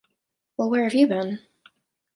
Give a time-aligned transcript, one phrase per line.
[0.57, 1.41] Well, where have you been?